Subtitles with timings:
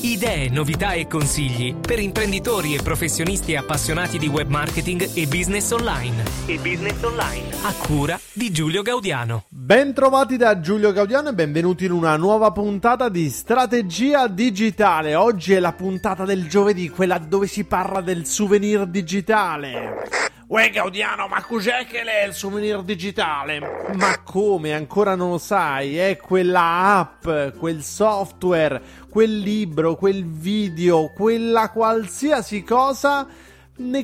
[0.00, 6.22] Idee, novità e consigli per imprenditori e professionisti appassionati di web marketing e business online.
[6.46, 7.48] E business online.
[7.62, 9.46] A cura di Giulio Gaudiano.
[9.48, 15.16] Bentrovati da Giulio Gaudiano e benvenuti in una nuova puntata di Strategia digitale.
[15.16, 20.36] Oggi è la puntata del giovedì, quella dove si parla del souvenir digitale.
[20.50, 23.60] Uè Gaudiano, ma cos'è che è il souvenir digitale?
[23.92, 24.72] Ma come?
[24.72, 25.98] Ancora non lo sai?
[25.98, 33.26] È quella app, quel software, quel libro, quel video, quella qualsiasi cosa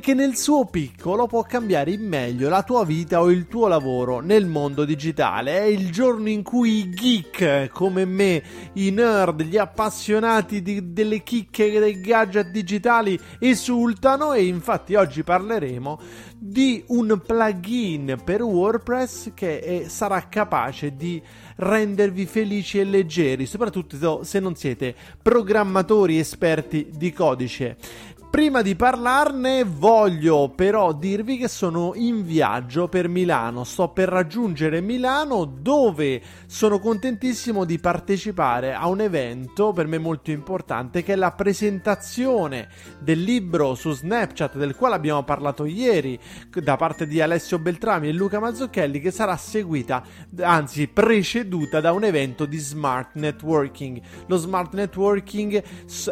[0.01, 4.21] che nel suo piccolo può cambiare in meglio la tua vita o il tuo lavoro
[4.21, 5.59] nel mondo digitale.
[5.59, 8.43] È il giorno in cui i geek come me,
[8.75, 16.01] i nerd, gli appassionati di, delle chicche dei gadget digitali esultano e infatti oggi parleremo
[16.39, 21.21] di un plugin per WordPress che è, sarà capace di
[21.57, 27.77] rendervi felici e leggeri, soprattutto se non siete programmatori esperti di codice.
[28.35, 34.81] Prima di parlarne voglio però dirvi che sono in viaggio per Milano, sto per raggiungere
[34.81, 41.17] Milano dove sono contentissimo di partecipare a un evento per me molto importante che è
[41.17, 42.67] la presentazione
[42.99, 46.19] del libro su Snapchat del quale abbiamo parlato ieri
[46.51, 50.03] da parte di Alessio Beltrami e Luca Mazzucchelli che sarà seguita,
[50.41, 54.01] anzi preceduta da un evento di smart networking.
[54.27, 55.63] Lo smart networking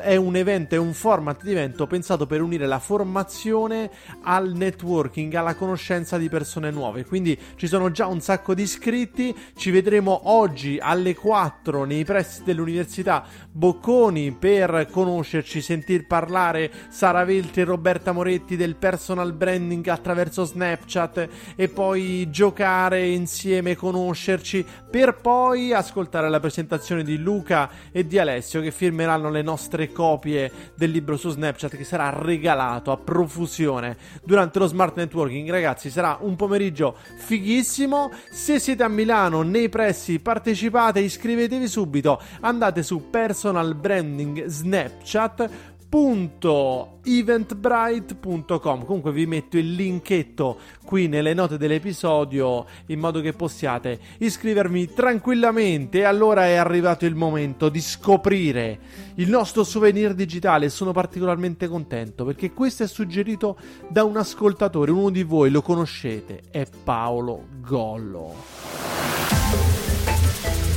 [0.00, 3.90] è un evento, è un format di evento pensato pensato per unire la formazione
[4.22, 7.04] al networking, alla conoscenza di persone nuove.
[7.04, 9.34] Quindi ci sono già un sacco di iscritti.
[9.54, 17.60] Ci vedremo oggi alle 4 nei pressi dell'Università Bocconi per conoscerci, sentir parlare Sara Velti
[17.60, 25.72] e Roberta Moretti del personal branding attraverso Snapchat e poi giocare insieme, conoscerci per poi
[25.72, 31.16] ascoltare la presentazione di Luca e di Alessio che firmeranno le nostre copie del libro
[31.16, 35.48] su Snapchat che sarà sarà regalato a profusione durante lo smart networking.
[35.48, 38.10] Ragazzi, sarà un pomeriggio fighissimo.
[38.30, 42.20] Se siete a Milano, nei pressi, partecipate, iscrivetevi subito.
[42.40, 45.50] Andate su Personal Branding Snapchat
[45.92, 54.94] www.eventbrite.com comunque vi metto il linketto qui nelle note dell'episodio in modo che possiate iscrivermi
[54.94, 55.98] tranquillamente.
[55.98, 58.78] E allora è arrivato il momento di scoprire
[59.16, 60.70] il nostro souvenir digitale.
[60.70, 64.90] Sono particolarmente contento perché questo è suggerito da un ascoltatore.
[64.90, 68.34] Uno di voi lo conoscete è Paolo Gollo.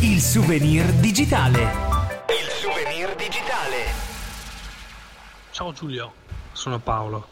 [0.01, 1.61] Il souvenir digitale.
[2.27, 3.94] Il souvenir digitale
[5.55, 6.11] Ciao Giulio,
[6.51, 7.27] sono Paolo.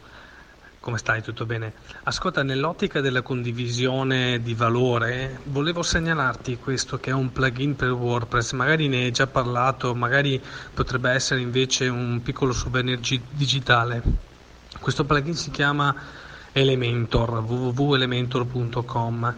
[0.80, 1.22] Come stai?
[1.22, 1.74] Tutto bene?
[2.04, 8.52] Ascolta, nell'ottica della condivisione di valore, volevo segnalarti questo che è un plugin per WordPress.
[8.52, 10.42] Magari ne hai già parlato, magari
[10.72, 12.98] potrebbe essere invece un piccolo souvenir
[13.28, 14.02] digitale.
[14.80, 15.94] Questo plugin si chiama
[16.50, 19.36] Elementor, www.elementor.com.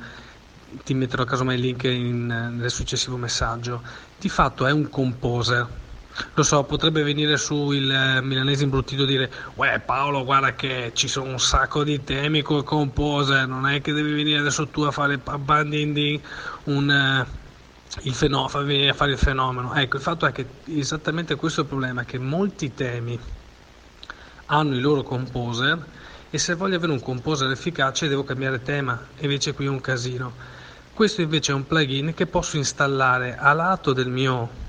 [0.84, 3.82] Ti metterò a caso mai il link in, nel successivo messaggio.
[4.16, 5.66] Di fatto è un composer
[6.34, 10.92] lo so, potrebbe venire su il eh, milanese imbruttito e dire Uè Paolo, guarda che
[10.94, 14.82] ci sono un sacco di temi col composer, non è che devi venire adesso tu
[14.82, 16.20] a fare bandinding
[16.64, 19.74] un, uh, il fenomeno, a fare il fenomeno.
[19.74, 23.18] Ecco, il fatto è che esattamente questo è il problema, che molti temi
[24.46, 25.84] hanno i loro composer
[26.30, 30.32] e se voglio avere un composer efficace devo cambiare tema, invece qui è un casino.
[30.92, 34.64] Questo invece è un plugin che posso installare a lato del mio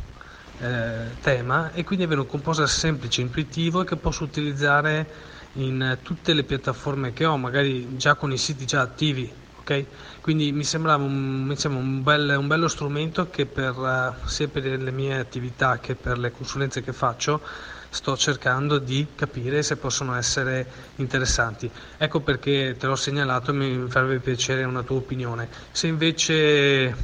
[0.59, 6.33] eh, tema e quindi avere un composer semplice, intuitivo e che posso utilizzare in tutte
[6.33, 9.31] le piattaforme che ho, magari già con i siti già attivi.
[9.59, 9.85] Okay?
[10.21, 14.63] Quindi mi sembrava un, sembra un, bel, un, bello strumento che per, uh, sia per
[14.63, 17.41] le mie attività che per le consulenze che faccio
[17.89, 20.65] sto cercando di capire se possono essere
[20.97, 21.69] interessanti.
[21.97, 25.49] Ecco perché te l'ho segnalato e mi farebbe piacere una tua opinione.
[25.71, 26.95] Se invece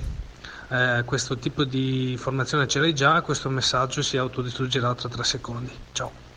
[0.73, 5.71] eh, questo tipo di informazione ce l'hai già, questo messaggio si autodistruggerà tra tre secondi.
[5.91, 6.32] Ciao.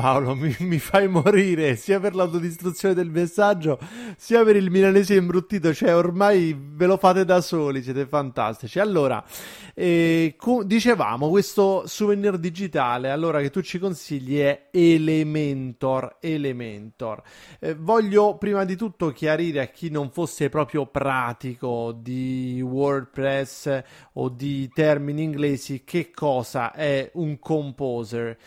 [0.00, 3.78] Paolo, mi, mi, fai morire sia per l'autodistruzione del messaggio
[4.16, 5.74] sia per il milanese imbruttito.
[5.74, 8.78] Cioè, ormai ve lo fate da soli, siete fantastici.
[8.78, 9.22] Allora,
[9.74, 16.16] eh, co- dicevamo, questo souvenir digitale, allora che tu ci consigli è Elementor.
[16.20, 17.22] Elementor.
[17.58, 23.82] Eh, voglio prima di tutto chiarire a chi non fosse proprio pratico di WordPress
[24.14, 28.38] o di termini inglesi che cosa è un composer.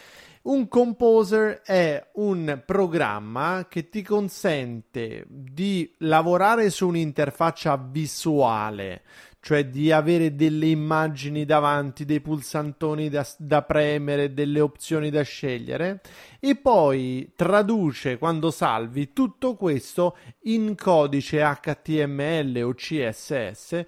[0.44, 9.04] Un composer è un programma che ti consente di lavorare su un'interfaccia visuale,
[9.40, 16.02] cioè di avere delle immagini davanti, dei pulsantoni da, da, premere, delle opzioni da scegliere
[16.42, 23.86] e poi traduce quando salvi tutto questo in codice HTML o CSS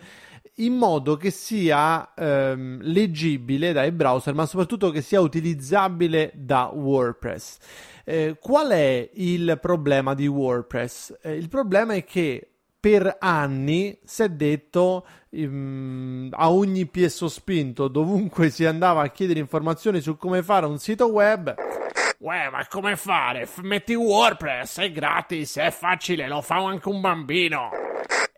[0.55, 7.57] in modo che sia ehm, leggibile dai browser, ma soprattutto che sia utilizzabile da WordPress.
[8.05, 11.17] Eh, qual è il problema di WordPress?
[11.21, 12.49] Eh, il problema è che
[12.79, 19.39] per anni si è detto um, a ogni piè sospinto, dovunque si andava a chiedere
[19.39, 21.55] informazioni su come fare un sito web.
[22.19, 23.45] Uè, ma come fare?
[23.45, 27.69] F- metti WordPress, è gratis, è facile, lo fa anche un bambino.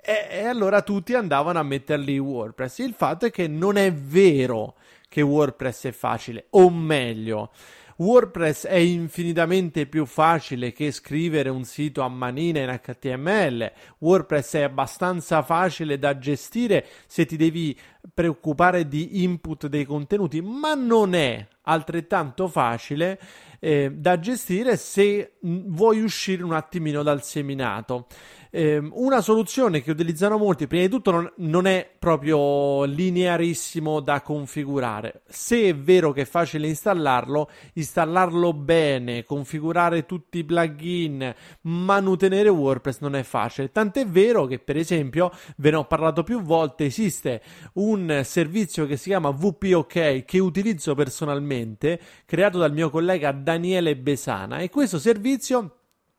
[0.01, 2.79] E, e allora tutti andavano a metterli WordPress.
[2.79, 4.75] Il fatto è che non è vero
[5.07, 7.51] che WordPress è facile, o meglio,
[7.97, 13.71] WordPress è infinitamente più facile che scrivere un sito a manina in HTML.
[13.99, 17.77] WordPress è abbastanza facile da gestire se ti devi
[18.13, 23.19] preoccupare di input dei contenuti, ma non è altrettanto facile
[23.59, 28.07] eh, da gestire se vuoi uscire un attimino dal seminato.
[28.49, 34.21] Eh, una soluzione che utilizzano molti, prima di tutto, non, non, è proprio linearissimo da
[34.21, 35.21] configurare.
[35.27, 42.99] Se è vero che è facile installarlo, installarlo bene, configurare tutti i plugin, manutenere WordPress
[42.99, 43.71] non è facile.
[43.71, 47.41] Tant'è vero che, per esempio, ve ne ho parlato più volte, esiste
[47.73, 54.59] un servizio che si chiama VPOK che utilizzo personalmente, creato dal mio collega Daniele Besana,
[54.59, 55.71] e questo servizio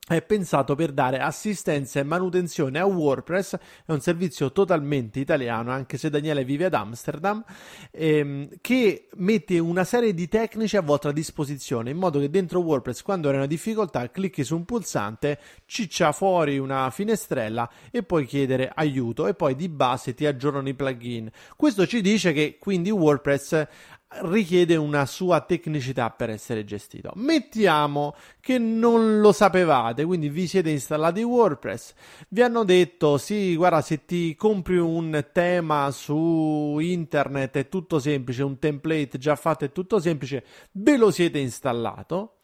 [0.08, 5.98] è pensato per dare assistenza e manutenzione a WordPress, è un servizio totalmente italiano, anche
[5.98, 7.44] se Daniele vive ad Amsterdam,
[7.90, 13.02] ehm, che mette una serie di tecnici a vostra disposizione, in modo che dentro WordPress,
[13.02, 18.70] quando hai una difficoltà, clicchi su un pulsante, ciccia fuori una finestrella e puoi chiedere
[18.74, 21.30] aiuto e poi di base ti aggiornano i plugin.
[21.56, 23.66] Questo ci dice che quindi WordPress
[24.08, 27.12] richiede una sua tecnicità per essere gestito.
[27.16, 31.94] Mettiamo che non lo sapevate, quindi vi siete installati WordPress,
[32.28, 38.42] vi hanno detto sì, guarda, se ti compri un tema su internet è tutto semplice,
[38.42, 42.38] un template già fatto è tutto semplice, ve lo siete installato.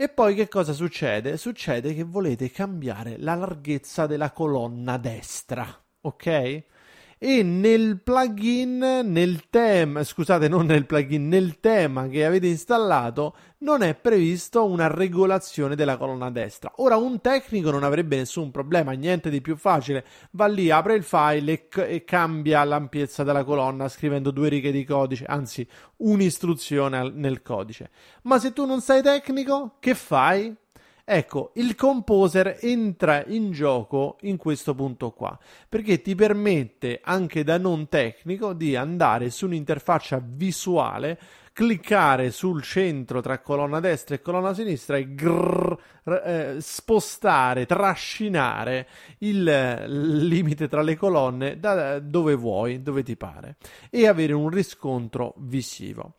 [0.00, 1.36] E poi che cosa succede?
[1.36, 5.66] Succede che volete cambiare la larghezza della colonna destra,
[6.02, 6.62] ok?
[7.18, 13.82] E nel plugin, nel tema, scusate, non nel plugin, nel tema che avete installato non
[13.82, 16.72] è previsto una regolazione della colonna destra.
[16.76, 21.02] Ora un tecnico non avrebbe nessun problema, niente di più facile, va lì, apre il
[21.02, 26.98] file e, c- e cambia l'ampiezza della colonna scrivendo due righe di codice, anzi un'istruzione
[26.98, 27.90] al- nel codice.
[28.22, 30.54] Ma se tu non sei tecnico, che fai?
[31.10, 37.56] Ecco, il composer entra in gioco in questo punto qua, perché ti permette anche da
[37.56, 41.18] non tecnico di andare su un'interfaccia visuale
[41.58, 48.86] cliccare sul centro tra colonna destra e colonna sinistra e grrr, eh, spostare, trascinare
[49.18, 49.42] il
[50.28, 53.56] limite tra le colonne da dove vuoi, dove ti pare
[53.90, 56.14] e avere un riscontro visivo.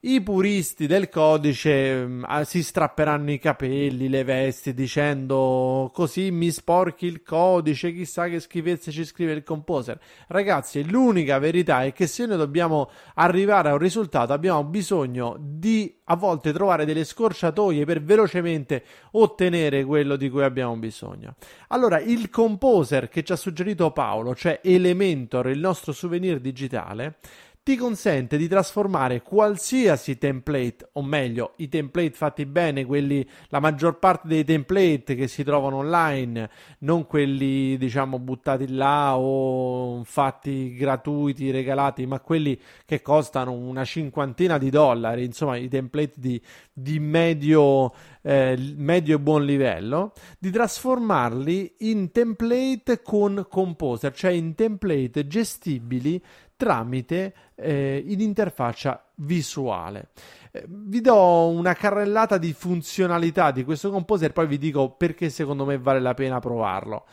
[0.00, 7.06] I puristi del codice mm, si strapperanno i capelli, le vesti dicendo così mi sporchi
[7.06, 9.98] il codice, chissà che schifezze ci scrive il composer.
[10.28, 16.00] Ragazzi, l'unica verità è che se noi dobbiamo arrivare a un risultato abbiamo bisogno di
[16.06, 21.36] a volte trovare delle scorciatoie per velocemente ottenere quello di cui abbiamo bisogno.
[21.68, 27.18] Allora, il composer che ci ha suggerito Paolo, cioè Elementor, il nostro souvenir digitale,
[27.64, 34.00] ti consente di trasformare qualsiasi template, o meglio, i template fatti bene, quelli, la maggior
[34.00, 36.50] parte dei template che si trovano online,
[36.80, 44.58] non quelli diciamo buttati là o fatti gratuiti, regalati, ma quelli che costano una cinquantina
[44.58, 46.42] di dollari, insomma, i template di,
[46.72, 47.92] di medio,
[48.22, 56.20] eh, medio e buon livello, di trasformarli in template con Composer, cioè in template gestibili
[56.62, 60.10] tramite eh, l'interfaccia visuale.
[60.52, 65.64] Eh, vi do una carrellata di funzionalità di questo composer, poi vi dico perché secondo
[65.64, 67.04] me vale la pena provarlo.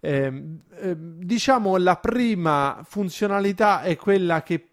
[0.00, 4.72] Eh, eh, diciamo la prima funzionalità è quella che,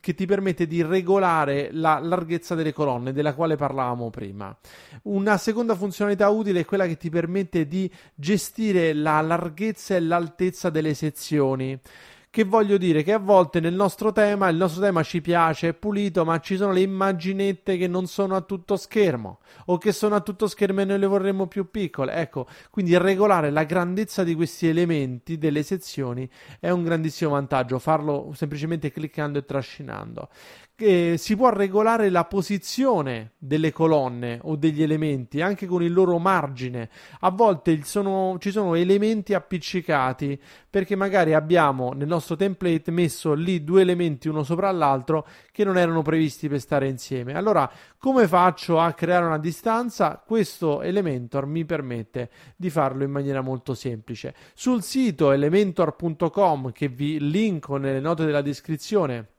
[0.00, 4.56] che, ti permette di regolare la larghezza delle colonne, della quale parlavamo prima.
[5.04, 10.70] Una seconda funzionalità utile è quella che ti permette di gestire la larghezza e l'altezza
[10.70, 11.80] delle sezioni.
[12.38, 15.74] Che voglio dire che a volte nel nostro tema, il nostro tema ci piace, è
[15.74, 20.14] pulito, ma ci sono le immaginette che non sono a tutto schermo o che sono
[20.14, 22.12] a tutto schermo e noi le vorremmo più piccole.
[22.12, 26.30] Ecco, quindi regolare la grandezza di questi elementi delle sezioni
[26.60, 30.28] è un grandissimo vantaggio, farlo semplicemente cliccando e trascinando
[30.80, 36.18] eh, si può regolare la posizione delle colonne o degli elementi anche con il loro
[36.18, 36.88] margine.
[37.20, 43.64] A volte sono, ci sono elementi appiccicati perché magari abbiamo nel nostro template messo lì
[43.64, 47.34] due elementi uno sopra l'altro che non erano previsti per stare insieme.
[47.34, 47.68] Allora,
[47.98, 50.22] come faccio a creare una distanza?
[50.24, 54.34] Questo Elementor mi permette di farlo in maniera molto semplice.
[54.54, 59.36] Sul sito elementor.com che vi linko nelle note della descrizione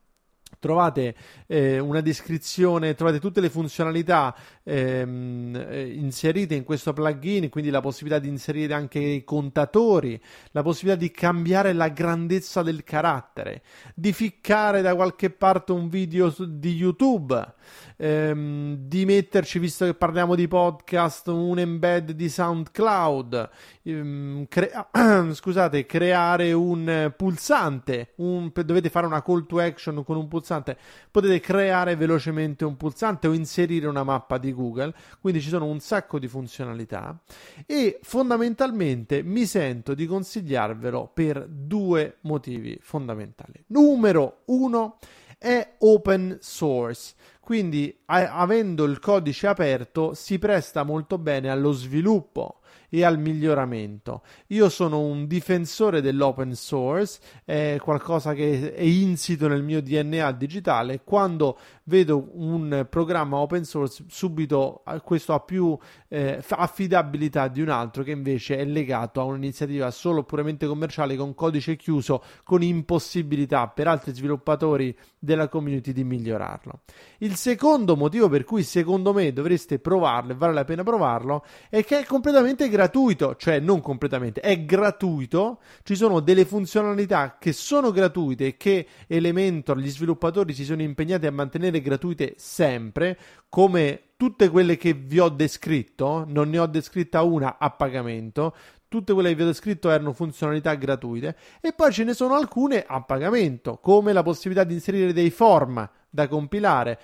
[0.59, 1.15] trovate
[1.47, 4.35] eh, una descrizione, trovate tutte le funzionalità
[4.69, 10.21] ehm, eh, inserite in questo plugin, quindi la possibilità di inserire anche i contatori,
[10.51, 13.63] la possibilità di cambiare la grandezza del carattere,
[13.95, 17.53] di ficcare da qualche parte un video di YouTube,
[17.97, 23.49] ehm, di metterci, visto che parliamo di podcast, un embed di SoundCloud,
[23.83, 24.71] ehm, cre-
[25.33, 30.77] scusate, creare un pulsante, un, dovete fare una call to action con un pulsante,
[31.09, 35.79] potete creare velocemente un pulsante o inserire una mappa di Google, quindi ci sono un
[35.79, 37.17] sacco di funzionalità
[37.65, 43.63] e fondamentalmente mi sento di consigliarvelo per due motivi fondamentali.
[43.67, 44.97] Numero uno
[45.37, 47.15] è open source.
[47.39, 52.58] Quindi, a- avendo il codice aperto, si presta molto bene allo sviluppo
[52.89, 54.23] e al miglioramento.
[54.47, 61.01] Io sono un difensore dell'open source, è qualcosa che è insito nel mio DNA digitale.
[61.03, 65.77] Quando vedo un programma open source, subito questo ha più
[66.07, 71.33] eh, affidabilità di un altro che invece è legato a un'iniziativa solo puramente commerciale con
[71.35, 76.81] codice chiuso, con impossibilità per altri sviluppatori della community di migliorarlo.
[77.19, 81.83] Il secondo motivo per cui secondo me dovreste provarlo e vale la pena provarlo è
[81.83, 87.51] che è completamente gratuito gratuito, cioè non completamente, è gratuito, ci sono delle funzionalità che
[87.51, 93.17] sono gratuite e che Elementor, gli sviluppatori si sono impegnati a mantenere gratuite sempre,
[93.49, 98.55] come tutte quelle che vi ho descritto, non ne ho descritta una a pagamento,
[98.87, 102.85] tutte quelle che vi ho descritto erano funzionalità gratuite e poi ce ne sono alcune
[102.87, 106.97] a pagamento, come la possibilità di inserire dei form da compilare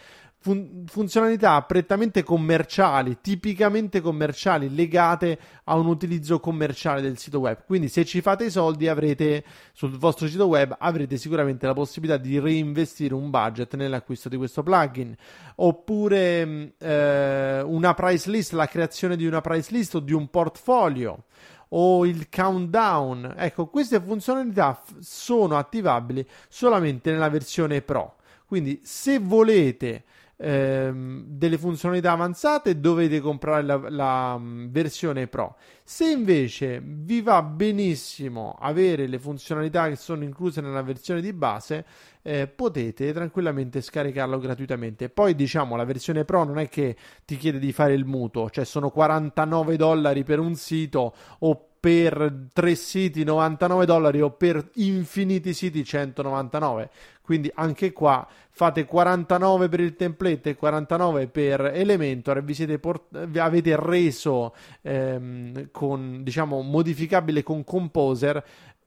[0.45, 7.65] fun- funzionalità prettamente commerciali, tipicamente commerciali, legate a un utilizzo commerciale del sito web.
[7.65, 12.17] Quindi se ci fate i soldi avrete sul vostro sito web avrete sicuramente la possibilità
[12.17, 15.15] di reinvestire un budget nell'acquisto di questo plugin
[15.55, 20.29] oppure mm, eh, una price list, la creazione di una price list o di un
[20.29, 21.23] portfolio
[21.69, 23.33] o il countdown.
[23.35, 28.17] Ecco, queste funzionalità f- sono attivabili solamente nella versione Pro.
[28.45, 30.03] Quindi se volete
[30.37, 35.55] ehm, delle funzionalità avanzate dovete comprare la, la um, versione Pro.
[35.83, 41.85] Se invece vi va benissimo avere le funzionalità che sono incluse nella versione di base,
[42.21, 45.09] eh, potete tranquillamente scaricarlo gratuitamente.
[45.09, 48.65] Poi diciamo la versione Pro non è che ti chiede di fare il mutuo, cioè
[48.65, 55.53] sono 49 dollari per un sito o per tre siti 99 dollari o per infiniti
[55.53, 56.89] siti 199
[57.21, 63.27] quindi anche qua fate 49 per il template e 49 per Elementor e vi, port-
[63.27, 68.43] vi avete reso ehm, con diciamo modificabile con Composer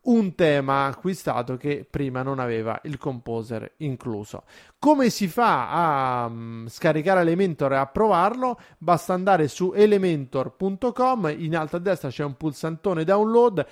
[0.09, 4.45] un tema acquistato che prima non aveva il composer incluso.
[4.79, 8.59] Come si fa a um, scaricare Elementor e a provarlo?
[8.79, 13.67] Basta andare su elementor.com, in alto a destra c'è un pulsantone download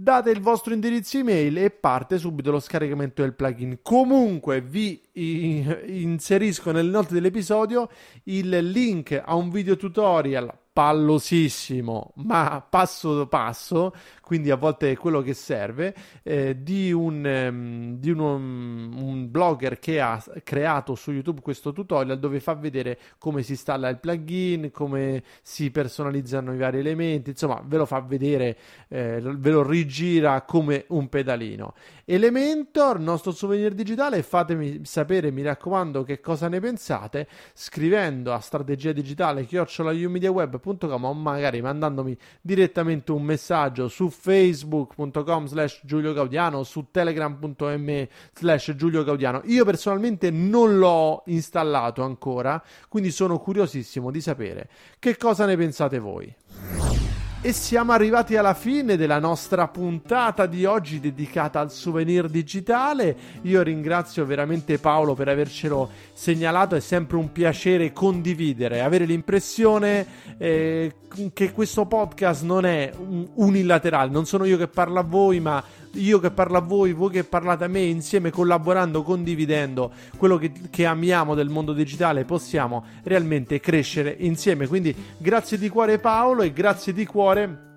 [0.00, 3.80] date il vostro indirizzo email e parte subito lo scaricamento del plugin.
[3.82, 7.90] Comunque vi inserisco nelle note dell'episodio
[8.24, 13.94] il link a un video tutorial pallosissimo, ma passo passo,
[14.30, 19.28] quindi a volte è quello che serve, eh, di, un, um, di un, um, un,
[19.28, 23.98] blogger che ha creato su YouTube questo tutorial dove fa vedere come si installa il
[23.98, 28.56] plugin, come si personalizzano i vari elementi, insomma ve lo fa vedere,
[28.86, 31.74] eh, ve lo rigira come un pedalino.
[32.04, 38.92] Elementor, nostro souvenir digitale, fatemi sapere, mi raccomando, che cosa ne pensate scrivendo a strategia
[38.92, 48.08] digitale chiocciolaiumediaweb.com o magari mandandomi direttamente un messaggio su facebook.com slash Giulio Gaudiano su telegram.me
[48.34, 49.40] slash Giulio Gaudiano.
[49.44, 55.98] Io personalmente non l'ho installato ancora, quindi sono curiosissimo di sapere che cosa ne pensate
[55.98, 56.89] voi.
[57.42, 63.16] E siamo arrivati alla fine della nostra puntata di oggi dedicata al souvenir digitale.
[63.42, 70.06] Io ringrazio veramente Paolo per avercelo segnalato, è sempre un piacere condividere, avere l'impressione
[70.36, 70.94] eh,
[71.32, 72.92] che questo podcast non è
[73.34, 77.10] unilaterale, non sono io che parlo a voi, ma io che parlo a voi, voi
[77.10, 82.84] che parlate a me, insieme collaborando, condividendo quello che, che amiamo del mondo digitale, possiamo
[83.04, 84.66] realmente crescere insieme.
[84.66, 87.68] Quindi grazie di cuore Paolo e grazie di cuore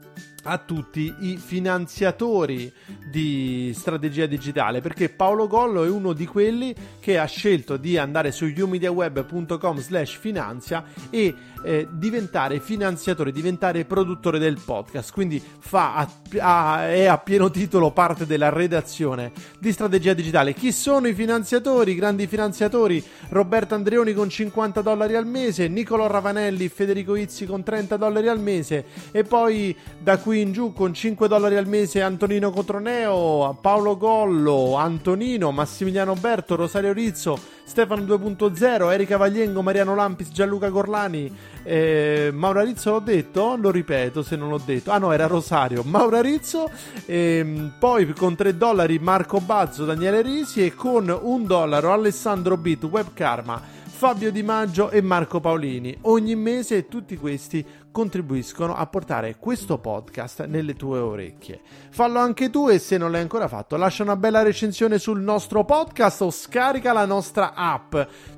[0.43, 2.71] a tutti i finanziatori
[3.09, 8.31] di strategia digitale perché Paolo Gollo è uno di quelli che ha scelto di andare
[8.31, 11.33] su umediaweb.com slash finanzia e
[11.63, 15.13] eh, diventare finanziatore, diventare produttore del podcast.
[15.13, 16.09] Quindi fa a,
[16.39, 20.53] a, è a pieno titolo parte della redazione di strategia digitale.
[20.53, 23.03] Chi sono i finanziatori, i grandi finanziatori?
[23.29, 28.39] Roberto Andreoni con 50 dollari al mese Nicolo Ravanelli, Federico Izzi con 30 dollari al
[28.39, 33.55] mese e poi da qui qui in giù con 5 dollari al mese Antonino Cotroneo,
[33.61, 41.31] Paolo Gollo, Antonino, Massimiliano Berto, Rosario Rizzo, Stefano 2.0, Erika Vagliengo, Mariano Lampis, Gianluca Gorlani,
[41.61, 45.83] eh, Maura Rizzo l'ho detto, lo ripeto se non l'ho detto, ah no era Rosario,
[45.85, 46.67] Maura Rizzo,
[47.05, 52.85] eh, poi con 3 dollari Marco Bazzo, Daniele Risi e con 1 dollaro Alessandro Bit,
[52.85, 53.61] Web Karma,
[54.03, 55.95] Fabio Di Maggio e Marco Paolini.
[56.01, 61.61] Ogni mese tutti questi contribuiscono a portare questo podcast nelle tue orecchie.
[61.91, 65.63] Fallo anche tu e se non l'hai ancora fatto, lascia una bella recensione sul nostro
[65.63, 67.95] podcast o scarica la nostra app.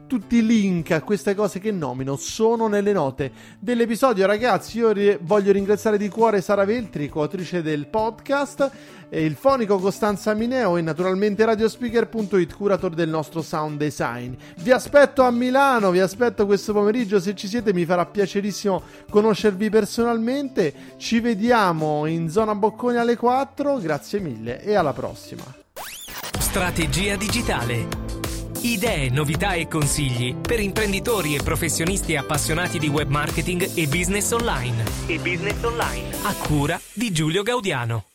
[0.08, 4.28] Tutti i link a queste cose che nomino sono nelle note dell'episodio.
[4.28, 8.70] Ragazzi, io voglio ringraziare di cuore Sara Veltri, coautrice del podcast,
[9.10, 14.34] il fonico Costanza Mineo e naturalmente Radiospeaker.it, curatore del nostro sound design.
[14.58, 17.20] Vi aspetto a Milano, vi aspetto questo pomeriggio.
[17.20, 18.82] Se ci siete, mi farà piacerissimo
[19.46, 20.74] conoscervi personalmente.
[20.98, 23.78] Ci vediamo in zona Bocconi alle 4.
[23.78, 25.44] Grazie mille e alla prossima.
[26.40, 28.04] Strategia digitale
[28.62, 34.84] Idee, novità e consigli per imprenditori e professionisti appassionati di web marketing e business online.
[35.06, 36.10] E business online.
[36.24, 38.15] A cura di Giulio Gaudiano.